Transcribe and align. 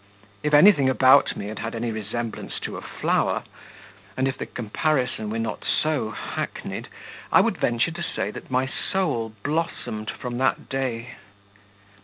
If 0.41 0.51
anything 0.55 0.89
about 0.89 1.37
me 1.37 1.49
had 1.49 1.59
had 1.59 1.75
any 1.75 1.91
resemblance 1.91 2.59
to 2.61 2.75
a 2.75 2.81
flower, 2.81 3.43
and 4.17 4.27
if 4.27 4.35
the 4.35 4.47
comparison 4.47 5.29
were 5.29 5.37
not 5.37 5.63
so 5.63 6.09
hackneyed, 6.09 6.87
I 7.31 7.39
would 7.39 7.57
venture 7.59 7.91
to 7.91 8.01
say 8.01 8.31
that 8.31 8.49
my 8.49 8.65
soul 8.67 9.33
blossomed 9.43 10.09
from 10.09 10.39
that 10.39 10.69
day. 10.69 11.17